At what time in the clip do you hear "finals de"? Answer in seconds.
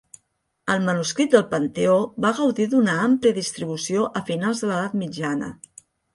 4.33-4.73